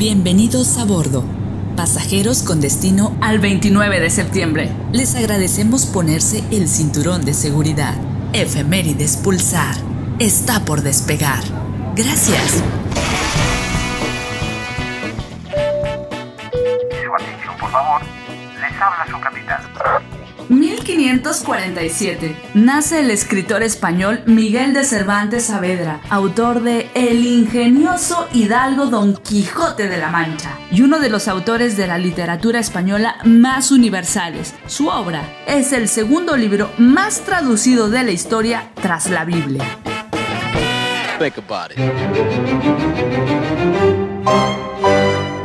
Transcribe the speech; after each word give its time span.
Bienvenidos 0.00 0.78
a 0.78 0.86
bordo. 0.86 1.26
Pasajeros 1.76 2.42
con 2.42 2.62
destino 2.62 3.14
al 3.20 3.38
29 3.38 4.00
de 4.00 4.08
septiembre. 4.08 4.72
Les 4.92 5.14
agradecemos 5.14 5.84
ponerse 5.84 6.42
el 6.50 6.68
cinturón 6.68 7.22
de 7.26 7.34
seguridad. 7.34 7.92
Efemérides 8.32 9.18
Pulsar. 9.18 9.76
Está 10.18 10.64
por 10.64 10.80
despegar. 10.80 11.44
Gracias. 11.94 12.64
Por 17.60 17.70
favor. 17.70 18.00
Les 18.58 18.80
habla 18.80 19.06
su. 19.06 20.09
1547. 20.50 22.36
Nace 22.54 23.00
el 23.00 23.10
escritor 23.10 23.62
español 23.62 24.20
Miguel 24.26 24.74
de 24.74 24.84
Cervantes 24.84 25.44
Saavedra, 25.44 26.00
autor 26.10 26.62
de 26.62 26.90
El 26.94 27.24
ingenioso 27.24 28.28
hidalgo 28.34 28.86
Don 28.86 29.16
Quijote 29.16 29.88
de 29.88 29.96
la 29.96 30.10
Mancha 30.10 30.58
y 30.72 30.82
uno 30.82 30.98
de 30.98 31.08
los 31.08 31.28
autores 31.28 31.76
de 31.76 31.86
la 31.86 31.98
literatura 31.98 32.58
española 32.58 33.16
más 33.24 33.70
universales. 33.70 34.54
Su 34.66 34.88
obra 34.88 35.22
es 35.46 35.72
el 35.72 35.88
segundo 35.88 36.36
libro 36.36 36.70
más 36.78 37.20
traducido 37.20 37.88
de 37.88 38.02
la 38.02 38.10
historia 38.10 38.72
tras 38.82 39.08
la 39.08 39.24
Biblia. 39.24 39.64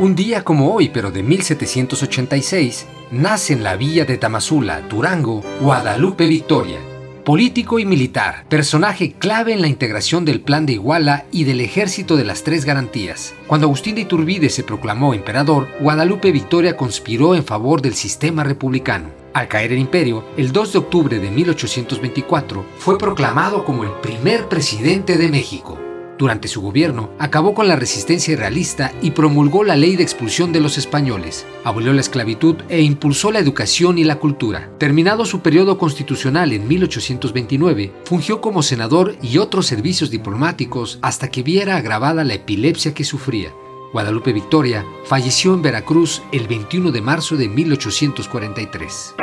Un 0.06 0.16
día 0.16 0.44
como 0.44 0.72
hoy, 0.72 0.90
pero 0.90 1.10
de 1.10 1.24
1786, 1.24 2.86
nace 3.10 3.54
en 3.54 3.64
la 3.64 3.76
villa 3.76 4.06
de 4.06 4.20
Tamazula, 4.20 4.82
Durango, 4.82 5.42
Guadalupe 5.60 6.28
Victoria. 6.28 6.78
Político 7.24 7.80
y 7.80 7.86
militar, 7.86 8.46
personaje 8.48 9.14
clave 9.14 9.54
en 9.54 9.62
la 9.62 9.68
integración 9.68 10.24
del 10.24 10.42
Plan 10.42 10.68
de 10.68 10.74
Iguala 10.74 11.26
y 11.32 11.44
del 11.44 11.60
Ejército 11.60 12.18
de 12.18 12.24
las 12.24 12.44
Tres 12.44 12.66
Garantías. 12.66 13.34
Cuando 13.48 13.66
Agustín 13.66 13.96
de 13.96 14.02
Iturbide 14.02 14.52
se 14.52 14.62
proclamó 14.62 15.16
emperador, 15.16 15.70
Guadalupe 15.80 16.32
Victoria 16.32 16.78
conspiró 16.78 17.34
en 17.34 17.44
favor 17.44 17.82
del 17.82 17.96
sistema 17.96 18.44
republicano. 18.44 19.10
Al 19.34 19.48
caer 19.48 19.72
el 19.72 19.80
imperio, 19.80 20.24
el 20.38 20.52
2 20.52 20.74
de 20.74 20.78
octubre 20.78 21.18
de 21.18 21.32
1824, 21.32 22.64
fue 22.78 23.00
proclamado 23.00 23.66
como 23.66 23.84
el 23.84 23.92
primer 24.04 24.48
presidente 24.50 25.18
de 25.18 25.30
México. 25.30 25.80
Durante 26.18 26.48
su 26.48 26.62
gobierno, 26.62 27.10
acabó 27.20 27.54
con 27.54 27.68
la 27.68 27.76
resistencia 27.76 28.38
realista 28.38 28.94
y 29.02 29.12
promulgó 29.12 29.66
la 29.66 29.76
ley 29.76 29.98
de 29.98 30.04
expulsión 30.04 30.54
de 30.54 30.62
los 30.62 30.78
españoles, 30.78 31.46
abolió 31.66 31.92
la 31.92 32.00
esclavitud 32.00 32.56
e 32.70 32.82
impulsó 32.82 33.32
la 33.32 33.40
educación 33.40 33.98
y 33.98 34.06
la 34.06 34.18
cultura. 34.18 34.70
Terminado 34.78 35.26
su 35.26 35.42
periodo 35.42 35.78
constitucional 35.78 36.54
en 36.54 36.68
1829, 36.70 37.92
fungió 38.06 38.40
como 38.40 38.64
senador 38.64 39.18
y 39.22 39.40
otros 39.40 39.66
servicios 39.66 40.10
diplomáticos 40.10 41.00
hasta 41.02 41.30
que 41.30 41.44
viera 41.44 41.76
agravada 41.76 42.24
la 42.24 42.36
epilepsia 42.36 42.94
que 42.94 43.04
sufría. 43.04 43.52
Guadalupe 43.92 44.32
Victoria 44.32 44.86
falleció 45.06 45.54
en 45.54 45.62
Veracruz 45.62 46.22
el 46.32 46.48
21 46.48 46.92
de 46.92 47.02
marzo 47.02 47.36
de 47.36 47.50
1843. 47.50 49.16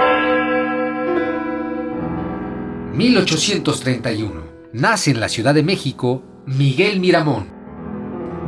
1831. 2.95 4.53
Nace 4.73 5.11
en 5.11 5.20
la 5.20 5.29
Ciudad 5.29 5.55
de 5.55 5.63
México 5.63 6.23
Miguel 6.47 6.98
Miramón, 6.98 7.47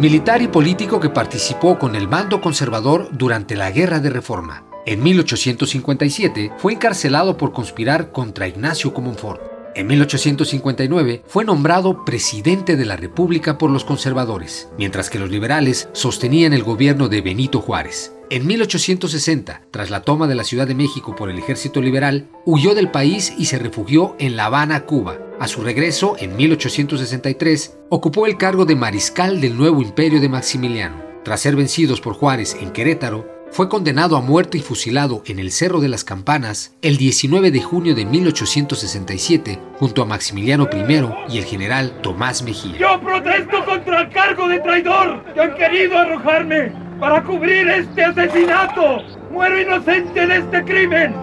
militar 0.00 0.42
y 0.42 0.48
político 0.48 0.98
que 0.98 1.10
participó 1.10 1.78
con 1.78 1.94
el 1.94 2.08
mando 2.08 2.40
conservador 2.40 3.08
durante 3.12 3.54
la 3.54 3.70
Guerra 3.70 4.00
de 4.00 4.10
Reforma. 4.10 4.64
En 4.84 5.00
1857 5.00 6.54
fue 6.58 6.72
encarcelado 6.72 7.36
por 7.36 7.52
conspirar 7.52 8.10
contra 8.10 8.48
Ignacio 8.48 8.92
Comonfort. 8.92 9.40
En 9.76 9.86
1859 9.86 11.22
fue 11.24 11.44
nombrado 11.44 12.04
presidente 12.04 12.76
de 12.76 12.84
la 12.84 12.96
República 12.96 13.58
por 13.58 13.70
los 13.70 13.84
conservadores, 13.84 14.68
mientras 14.76 15.08
que 15.08 15.20
los 15.20 15.30
liberales 15.30 15.88
sostenían 15.92 16.52
el 16.52 16.64
gobierno 16.64 17.08
de 17.08 17.20
Benito 17.20 17.60
Juárez. 17.60 18.12
En 18.30 18.46
1860, 18.46 19.62
tras 19.70 19.90
la 19.90 20.00
toma 20.00 20.26
de 20.26 20.34
la 20.34 20.44
Ciudad 20.44 20.66
de 20.66 20.74
México 20.74 21.14
por 21.14 21.28
el 21.28 21.38
ejército 21.38 21.82
liberal, 21.82 22.28
huyó 22.46 22.74
del 22.74 22.90
país 22.90 23.34
y 23.36 23.44
se 23.44 23.58
refugió 23.58 24.16
en 24.18 24.36
La 24.36 24.46
Habana, 24.46 24.86
Cuba. 24.86 25.18
A 25.38 25.46
su 25.46 25.60
regreso, 25.60 26.16
en 26.18 26.34
1863, 26.34 27.76
ocupó 27.90 28.26
el 28.26 28.38
cargo 28.38 28.64
de 28.64 28.76
mariscal 28.76 29.42
del 29.42 29.56
nuevo 29.56 29.82
imperio 29.82 30.22
de 30.22 30.30
Maximiliano. 30.30 31.02
Tras 31.22 31.40
ser 31.40 31.54
vencidos 31.54 32.00
por 32.00 32.14
Juárez 32.14 32.56
en 32.60 32.70
Querétaro, 32.70 33.34
fue 33.50 33.68
condenado 33.68 34.16
a 34.16 34.20
muerte 34.20 34.58
y 34.58 34.62
fusilado 34.62 35.22
en 35.26 35.38
el 35.38 35.52
Cerro 35.52 35.80
de 35.80 35.88
las 35.88 36.02
Campanas 36.02 36.74
el 36.82 36.96
19 36.96 37.52
de 37.52 37.62
junio 37.62 37.94
de 37.94 38.04
1867 38.04 39.60
junto 39.78 40.02
a 40.02 40.06
Maximiliano 40.06 40.68
I 40.72 41.32
y 41.32 41.38
el 41.38 41.44
general 41.44 42.00
Tomás 42.02 42.42
Mejía. 42.42 42.76
Yo 42.78 43.00
protesto 43.00 43.64
contra 43.64 44.00
el 44.00 44.08
cargo 44.08 44.48
de 44.48 44.58
traidor 44.58 45.24
que 45.34 45.40
han 45.40 45.54
querido 45.54 45.96
arrojarme 45.96 46.83
para 47.04 47.22
cubrir 47.22 47.68
este 47.68 48.02
asesinato. 48.02 49.02
Muero 49.30 49.60
inocente 49.60 50.26
de 50.26 50.38
este 50.38 50.64
crimen. 50.64 51.14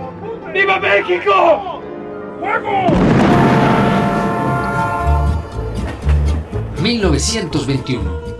¡Viva 0.53 0.79
México! 0.79 1.81
¡Fuego! 2.39 2.85
1921. 6.83 8.30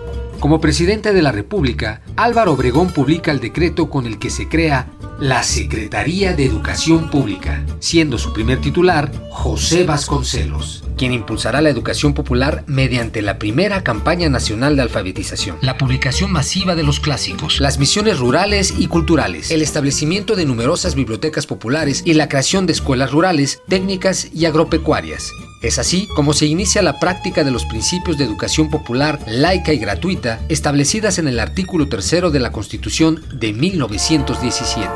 Como 0.42 0.60
presidente 0.60 1.12
de 1.12 1.22
la 1.22 1.30
República, 1.30 2.02
Álvaro 2.16 2.54
Obregón 2.54 2.92
publica 2.92 3.30
el 3.30 3.38
decreto 3.38 3.88
con 3.88 4.06
el 4.06 4.18
que 4.18 4.28
se 4.28 4.48
crea 4.48 4.88
la 5.20 5.44
Secretaría 5.44 6.32
de 6.32 6.44
Educación 6.44 7.10
Pública, 7.10 7.64
siendo 7.78 8.18
su 8.18 8.32
primer 8.32 8.60
titular 8.60 9.12
José 9.30 9.84
Vasconcelos, 9.84 10.82
quien 10.96 11.12
impulsará 11.12 11.62
la 11.62 11.70
educación 11.70 12.12
popular 12.12 12.64
mediante 12.66 13.22
la 13.22 13.38
primera 13.38 13.84
campaña 13.84 14.28
nacional 14.28 14.74
de 14.74 14.82
alfabetización, 14.82 15.58
la 15.60 15.78
publicación 15.78 16.32
masiva 16.32 16.74
de 16.74 16.82
los 16.82 16.98
clásicos, 16.98 17.60
las 17.60 17.78
misiones 17.78 18.18
rurales 18.18 18.74
y 18.76 18.88
culturales, 18.88 19.52
el 19.52 19.62
establecimiento 19.62 20.34
de 20.34 20.44
numerosas 20.44 20.96
bibliotecas 20.96 21.46
populares 21.46 22.02
y 22.04 22.14
la 22.14 22.28
creación 22.28 22.66
de 22.66 22.72
escuelas 22.72 23.12
rurales, 23.12 23.62
técnicas 23.68 24.26
y 24.34 24.46
agropecuarias, 24.46 25.30
es 25.62 25.78
así 25.78 26.08
como 26.14 26.32
se 26.32 26.46
inicia 26.46 26.82
la 26.82 26.98
práctica 26.98 27.44
de 27.44 27.50
los 27.52 27.64
principios 27.66 28.16
de 28.18 28.24
educación 28.24 28.68
popular 28.70 29.18
laica 29.26 29.72
y 29.72 29.78
gratuita 29.78 30.40
establecidas 30.48 31.18
en 31.18 31.28
el 31.28 31.38
artículo 31.40 31.88
tercero 31.88 32.30
de 32.30 32.40
la 32.40 32.50
Constitución 32.52 33.22
de 33.32 33.52
1917. 33.52 34.88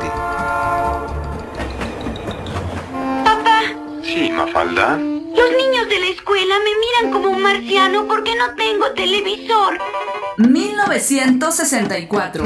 Papá, 3.23 3.61
Sí, 4.03 4.29
Mafalda. 4.31 4.97
los 4.97 5.51
niños 5.57 5.87
de 5.89 5.99
la 5.99 6.07
escuela 6.07 6.55
me 6.59 6.71
miran 7.05 7.11
como 7.13 7.29
un 7.35 7.41
marciano 7.41 8.07
porque 8.07 8.31
no 8.35 8.53
tengo 8.55 8.91
televisor. 8.95 9.77
1964. 10.37 12.43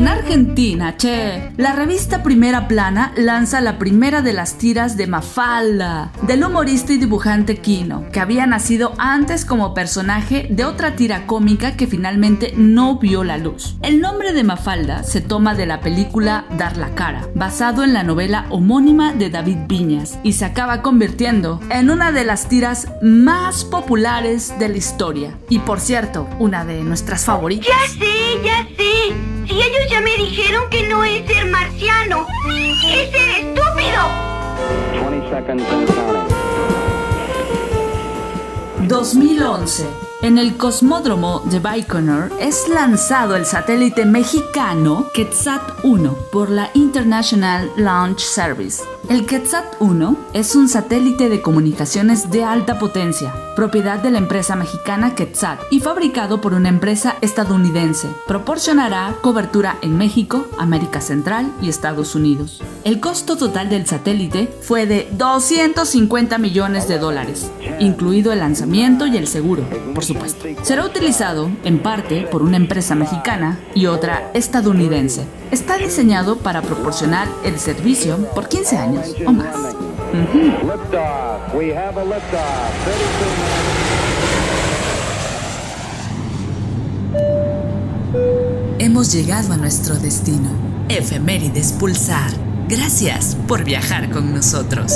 En 0.00 0.08
Argentina, 0.08 0.96
che, 0.96 1.52
la 1.58 1.74
revista 1.74 2.22
Primera 2.22 2.66
Plana 2.66 3.12
lanza 3.16 3.60
la 3.60 3.76
primera 3.76 4.22
de 4.22 4.32
las 4.32 4.56
tiras 4.56 4.96
de 4.96 5.06
Mafalda, 5.06 6.10
del 6.22 6.42
humorista 6.42 6.94
y 6.94 6.96
dibujante 6.96 7.58
Kino, 7.58 8.06
que 8.10 8.18
había 8.18 8.46
nacido 8.46 8.94
antes 8.96 9.44
como 9.44 9.74
personaje 9.74 10.46
de 10.48 10.64
otra 10.64 10.96
tira 10.96 11.26
cómica 11.26 11.76
que 11.76 11.86
finalmente 11.86 12.54
no 12.56 12.98
vio 12.98 13.24
la 13.24 13.36
luz. 13.36 13.76
El 13.82 14.00
nombre 14.00 14.32
de 14.32 14.42
Mafalda 14.42 15.02
se 15.02 15.20
toma 15.20 15.54
de 15.54 15.66
la 15.66 15.82
película 15.82 16.46
Dar 16.56 16.78
la 16.78 16.94
cara, 16.94 17.28
basado 17.34 17.84
en 17.84 17.92
la 17.92 18.02
novela 18.02 18.46
homónima 18.48 19.12
de 19.12 19.28
David 19.28 19.66
Viñas, 19.68 20.18
y 20.22 20.32
se 20.32 20.46
acaba 20.46 20.80
convirtiendo 20.80 21.60
en 21.68 21.90
una 21.90 22.10
de 22.10 22.24
las 22.24 22.48
tiras 22.48 22.88
más 23.02 23.64
populares 23.66 24.58
de 24.58 24.70
la 24.70 24.78
historia. 24.78 25.36
Y 25.50 25.58
por 25.58 25.78
cierto, 25.78 26.26
una 26.38 26.64
de 26.64 26.84
nuestras 26.84 27.26
favoritas. 27.26 27.68
Ya 27.68 27.98
sé, 27.98 28.42
ya 28.42 28.66
sé. 28.78 28.79
Si 29.50 29.56
ellos 29.60 29.90
ya 29.90 30.00
me 30.00 30.16
dijeron 30.16 30.70
que 30.70 30.86
no 30.86 31.02
es 31.02 31.26
ser 31.26 31.44
marciano, 31.46 32.24
es 32.88 33.10
ser 33.10 33.30
estúpido. 33.30 34.00
20 34.92 35.28
seconds 35.28 35.64
and 35.72 35.88
counting. 35.88 36.28
2011. 38.86 40.09
En 40.22 40.36
el 40.36 40.58
cosmódromo 40.58 41.40
de 41.46 41.60
Baikonur 41.60 42.30
es 42.38 42.68
lanzado 42.68 43.36
el 43.36 43.46
satélite 43.46 44.04
mexicano 44.04 45.06
Quetzat-1 45.14 46.14
por 46.30 46.50
la 46.50 46.70
International 46.74 47.70
Launch 47.76 48.20
Service. 48.20 48.82
El 49.08 49.26
Quetzat-1 49.26 50.16
es 50.34 50.54
un 50.54 50.68
satélite 50.68 51.30
de 51.30 51.40
comunicaciones 51.40 52.30
de 52.30 52.44
alta 52.44 52.78
potencia, 52.78 53.34
propiedad 53.56 53.98
de 53.98 54.10
la 54.10 54.18
empresa 54.18 54.56
mexicana 54.56 55.14
Quetzat 55.14 55.58
y 55.70 55.80
fabricado 55.80 56.42
por 56.42 56.52
una 56.52 56.68
empresa 56.68 57.16
estadounidense. 57.22 58.08
Proporcionará 58.26 59.16
cobertura 59.22 59.78
en 59.80 59.96
México, 59.96 60.46
América 60.58 61.00
Central 61.00 61.50
y 61.62 61.70
Estados 61.70 62.14
Unidos. 62.14 62.62
El 62.84 63.00
costo 63.00 63.36
total 63.36 63.68
del 63.68 63.86
satélite 63.86 64.52
fue 64.60 64.86
de 64.86 65.08
250 65.12 66.38
millones 66.38 66.86
de 66.86 66.98
dólares, 66.98 67.50
incluido 67.80 68.32
el 68.32 68.40
lanzamiento 68.40 69.06
y 69.06 69.16
el 69.16 69.26
seguro, 69.26 69.64
por 69.94 70.04
Será 70.62 70.84
utilizado 70.84 71.50
en 71.64 71.78
parte 71.78 72.22
por 72.22 72.42
una 72.42 72.56
empresa 72.56 72.94
mexicana 72.94 73.58
y 73.74 73.86
otra 73.86 74.30
estadounidense. 74.34 75.24
Está 75.50 75.76
diseñado 75.76 76.38
para 76.38 76.62
proporcionar 76.62 77.28
el 77.44 77.58
servicio 77.58 78.16
por 78.34 78.48
15 78.48 78.76
años 78.76 79.14
o 79.26 79.32
más. 79.32 79.54
Ujú. 79.56 80.38
Liftoff. 80.38 81.54
We 81.54 81.76
have 81.76 82.00
a 82.00 82.04
liftoff. 82.04 82.84
32 82.84 83.38
minutes. 83.38 83.80
hemos 88.80 89.12
llegado 89.12 89.52
a 89.52 89.56
nuestro 89.56 89.94
destino. 89.96 90.50
Efemérides 90.88 91.72
Pulsar. 91.72 92.32
Gracias 92.68 93.36
por 93.46 93.62
viajar 93.62 94.10
con 94.10 94.34
nosotros. 94.34 94.92